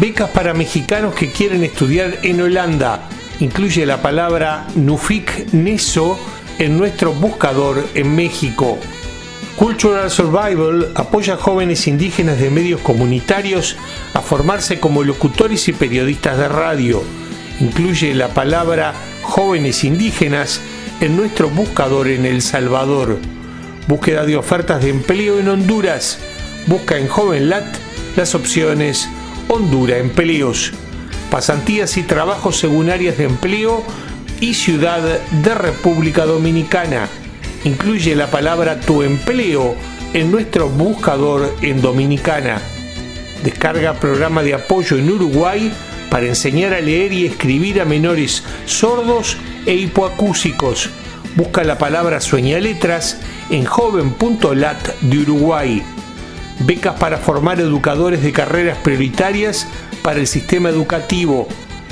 Becas 0.00 0.30
para 0.30 0.54
mexicanos 0.54 1.12
que 1.12 1.32
quieren 1.32 1.64
estudiar 1.64 2.18
en 2.22 2.40
Holanda. 2.40 3.08
Incluye 3.40 3.84
la 3.84 4.00
palabra 4.00 4.68
Nufik 4.76 5.52
Neso 5.52 6.16
en 6.60 6.78
nuestro 6.78 7.12
buscador 7.12 7.84
en 7.94 8.14
México. 8.14 8.78
Cultural 9.56 10.08
Survival 10.08 10.92
apoya 10.94 11.34
a 11.34 11.36
jóvenes 11.36 11.88
indígenas 11.88 12.38
de 12.38 12.48
medios 12.48 12.80
comunitarios 12.80 13.74
a 14.14 14.20
formarse 14.20 14.78
como 14.78 15.02
locutores 15.02 15.66
y 15.66 15.72
periodistas 15.72 16.38
de 16.38 16.46
radio. 16.46 17.02
Incluye 17.58 18.14
la 18.14 18.28
palabra 18.28 18.94
jóvenes 19.22 19.82
indígenas 19.82 20.60
en 21.00 21.16
nuestro 21.16 21.50
buscador 21.50 22.06
en 22.06 22.24
El 22.24 22.40
Salvador. 22.42 23.18
Búsqueda 23.88 24.24
de 24.24 24.36
ofertas 24.36 24.80
de 24.80 24.90
empleo 24.90 25.40
en 25.40 25.48
Honduras. 25.48 26.20
Busca 26.68 26.98
en 26.98 27.08
JovenLat 27.08 27.66
las 28.16 28.36
opciones 28.36 29.08
Honduras 29.48 29.98
Empleos. 29.98 30.72
Pasantías 31.30 31.96
y 31.96 32.02
trabajos 32.02 32.56
según 32.56 32.90
áreas 32.90 33.18
de 33.18 33.24
empleo 33.24 33.82
y 34.40 34.54
ciudad 34.54 35.00
de 35.02 35.54
República 35.54 36.24
Dominicana 36.24 37.08
incluye 37.64 38.14
la 38.14 38.30
palabra 38.30 38.80
tu 38.80 39.02
empleo 39.02 39.74
en 40.14 40.30
nuestro 40.30 40.68
buscador 40.68 41.54
en 41.62 41.80
Dominicana. 41.80 42.60
Descarga 43.44 43.94
programa 43.94 44.42
de 44.42 44.54
apoyo 44.54 44.96
en 44.96 45.10
Uruguay 45.10 45.72
para 46.10 46.26
enseñar 46.26 46.72
a 46.72 46.80
leer 46.80 47.12
y 47.12 47.26
escribir 47.26 47.80
a 47.80 47.84
menores 47.84 48.42
sordos 48.66 49.36
e 49.66 49.74
hipoacúsicos. 49.74 50.90
Busca 51.36 51.62
la 51.62 51.78
palabra 51.78 52.20
sueña 52.20 52.58
letras 52.58 53.20
en 53.50 53.64
joven.lat 53.64 54.88
de 55.00 55.18
Uruguay. 55.18 55.82
Becas 56.60 56.98
para 56.98 57.18
formar 57.18 57.60
educadores 57.60 58.22
de 58.22 58.32
carreras 58.32 58.78
prioritarias 58.78 59.66
para 60.02 60.20
el 60.20 60.26
sistema 60.26 60.68
educativo. 60.68 61.46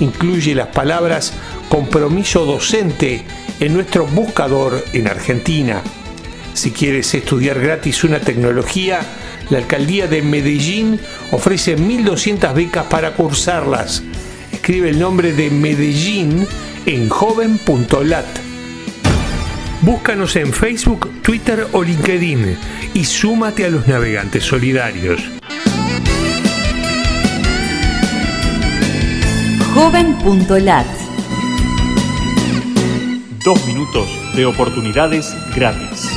Incluye 0.00 0.54
las 0.54 0.68
palabras 0.68 1.32
compromiso 1.68 2.44
docente 2.44 3.24
en 3.60 3.74
nuestro 3.74 4.06
buscador 4.06 4.84
en 4.92 5.08
Argentina. 5.08 5.82
Si 6.54 6.70
quieres 6.70 7.14
estudiar 7.14 7.60
gratis 7.60 8.04
una 8.04 8.20
tecnología, 8.20 9.00
la 9.50 9.58
alcaldía 9.58 10.06
de 10.06 10.22
Medellín 10.22 11.00
ofrece 11.30 11.76
1.200 11.76 12.54
becas 12.54 12.86
para 12.86 13.14
cursarlas. 13.14 14.02
Escribe 14.52 14.90
el 14.90 14.98
nombre 14.98 15.32
de 15.32 15.50
Medellín 15.50 16.46
en 16.86 17.08
joven.lat. 17.08 18.51
Búscanos 19.82 20.36
en 20.36 20.52
Facebook, 20.52 21.10
Twitter 21.22 21.66
o 21.72 21.82
LinkedIn 21.82 22.56
y 22.94 23.04
súmate 23.04 23.66
a 23.66 23.68
los 23.68 23.88
navegantes 23.88 24.44
solidarios. 24.44 25.20
Joven.lat 29.74 30.86
Dos 33.44 33.66
minutos 33.66 34.08
de 34.36 34.46
oportunidades 34.46 35.34
gratis. 35.56 36.08